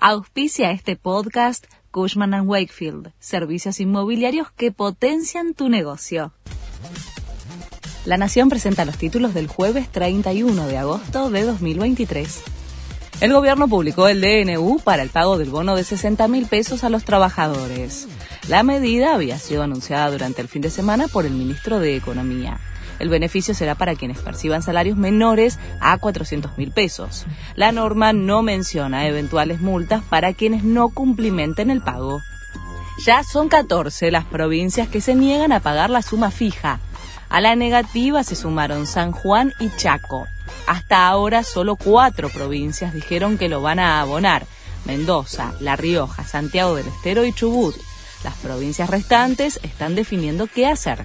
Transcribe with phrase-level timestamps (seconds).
[0.00, 6.32] Auspicia este podcast Cushman⁇ Wakefield, servicios inmobiliarios que potencian tu negocio.
[8.04, 12.42] La Nación presenta los títulos del jueves 31 de agosto de 2023.
[13.20, 16.90] El gobierno publicó el DNU para el pago del bono de 60 mil pesos a
[16.90, 18.06] los trabajadores.
[18.46, 22.60] La medida había sido anunciada durante el fin de semana por el ministro de Economía.
[22.98, 27.26] El beneficio será para quienes perciban salarios menores a 400 mil pesos.
[27.54, 32.20] La norma no menciona eventuales multas para quienes no cumplimenten el pago.
[33.06, 36.80] Ya son 14 las provincias que se niegan a pagar la suma fija.
[37.28, 40.26] A la negativa se sumaron San Juan y Chaco.
[40.66, 44.46] Hasta ahora solo cuatro provincias dijeron que lo van a abonar.
[44.84, 47.76] Mendoza, La Rioja, Santiago del Estero y Chubut.
[48.24, 51.04] Las provincias restantes están definiendo qué hacer.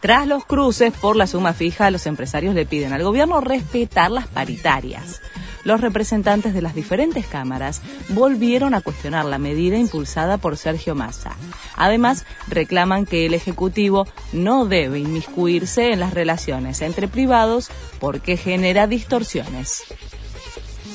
[0.00, 4.28] Tras los cruces por la suma fija, los empresarios le piden al gobierno respetar las
[4.28, 5.20] paritarias.
[5.64, 11.32] Los representantes de las diferentes cámaras volvieron a cuestionar la medida impulsada por Sergio Massa.
[11.76, 18.86] Además, reclaman que el Ejecutivo no debe inmiscuirse en las relaciones entre privados porque genera
[18.86, 19.82] distorsiones.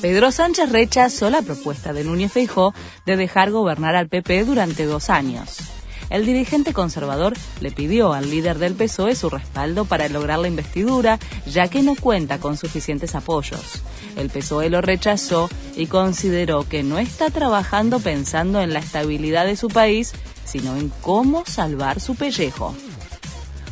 [0.00, 2.74] Pedro Sánchez rechazó la propuesta de Núñez Feijó
[3.06, 5.73] de dejar gobernar al PP durante dos años
[6.14, 11.18] el dirigente conservador le pidió al líder del PSOE su respaldo para lograr la investidura,
[11.44, 13.82] ya que no cuenta con suficientes apoyos.
[14.16, 19.56] El PSOE lo rechazó y consideró que no está trabajando pensando en la estabilidad de
[19.56, 20.12] su país,
[20.44, 22.76] sino en cómo salvar su pellejo.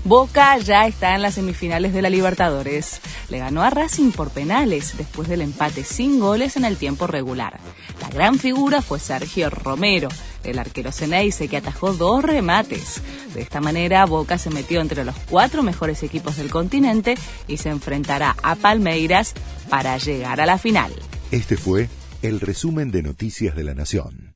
[0.04, 3.00] Boca ya está en las semifinales de la Libertadores.
[3.28, 7.60] Le ganó a Racing por penales después del empate sin goles en el tiempo regular.
[8.00, 10.08] La gran figura fue Sergio Romero,
[10.44, 13.02] el arquero Ceneice que atajó dos remates.
[13.34, 17.16] De esta manera, Boca se metió entre los cuatro mejores equipos del continente
[17.48, 19.34] y se enfrentará a Palmeiras
[19.68, 20.92] para llegar a la final.
[21.30, 21.88] Este fue
[22.22, 24.31] el resumen de Noticias de la Nación.